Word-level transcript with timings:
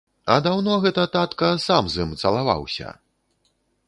А 0.35 0.35
даўно 0.45 0.77
гэта, 0.85 1.03
татка, 1.15 1.49
сам 1.65 1.83
з 1.97 2.05
ім 2.05 2.15
цалаваўся? 2.21 2.89